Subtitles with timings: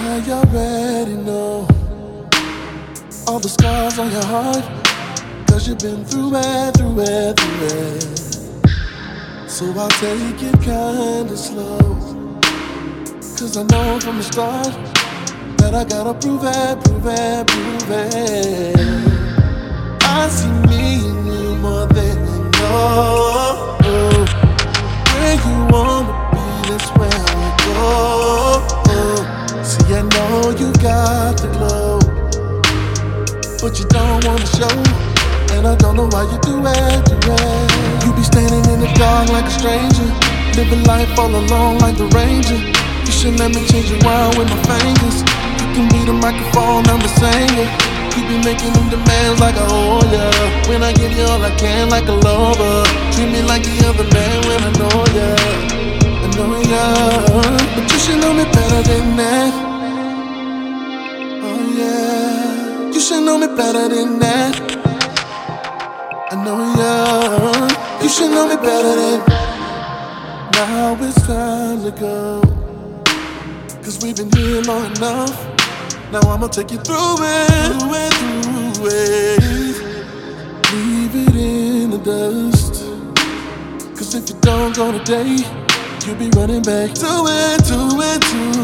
[0.00, 1.66] I already know
[3.26, 4.64] all the scars on your heart.
[5.48, 9.50] Cause you've been through it, through it, through it.
[9.50, 11.78] So I'll take it kinda slow.
[13.38, 14.72] Cause I know from the start
[15.58, 17.77] that I gotta prove it, prove it, prove it.
[33.60, 34.70] But you don't wanna show.
[35.54, 38.04] And I don't know why you do it, do it.
[38.04, 40.08] You be standing in the dark like a stranger,
[40.54, 42.58] living life all alone like the ranger.
[42.58, 45.22] You should let me change your world with my fingers.
[45.58, 47.68] You can be the microphone, I'm the singer.
[48.14, 49.98] You be making them demands like a oh.
[50.68, 54.06] When I give you all I can like a lover, treat me like the other
[54.14, 55.30] man when I know ya.
[56.22, 56.84] I know ya,
[57.74, 59.67] but you should know me better than that.
[63.58, 64.54] Better than that.
[66.30, 66.94] I know ya,
[68.00, 69.18] you should know me better than.
[70.52, 72.40] Now it's time to go.
[73.82, 75.34] Cause we've been here long enough.
[76.12, 77.48] Now I'ma take you through it,
[77.80, 79.42] through it, through it.
[80.72, 82.74] Leave it in the dust.
[83.98, 85.34] Cause if you don't go today,
[86.06, 87.78] you'll be running back to it, to
[88.10, 88.57] it, to it.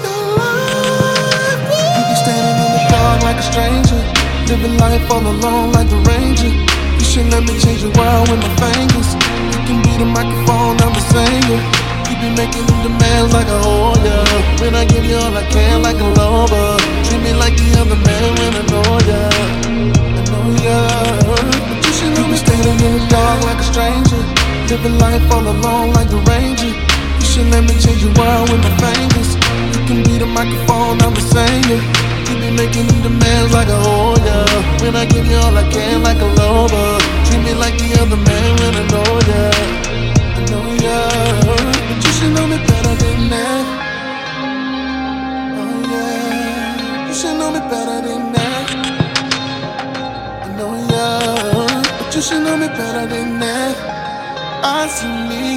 [0.03, 1.61] your life.
[1.97, 2.03] You
[2.33, 4.01] in the dark like a stranger,
[4.47, 6.76] living life all alone like the ranger.
[7.17, 9.17] You should let me change your world with my fingers.
[9.49, 11.61] You can be the microphone, I'm the singer.
[12.05, 13.57] You be making demands like a
[14.05, 14.61] yeah.
[14.61, 16.77] When I give you all I can like a lover,
[17.09, 19.21] treat me like the other man when I know ya.
[19.97, 20.77] I know ya.
[21.25, 24.21] But you should know me standing in the dark like a stranger,
[24.69, 26.69] living life all alone like the ranger.
[26.69, 29.33] You should let me change your world with my fingers.
[29.73, 31.81] You can be the microphone, I'm the singer.
[32.29, 33.79] You be making demands like a
[34.21, 34.45] yeah.
[34.85, 37.06] When I give you all I can like a lover,
[37.47, 39.43] me like the other man when I know ya.
[40.39, 40.99] I know ya,
[41.47, 43.65] but you should know me better than that.
[45.61, 48.67] Oh yeah, you should know me better than that.
[50.45, 51.07] I know ya,
[51.99, 53.75] but you should know me better than that.
[54.63, 55.47] I see me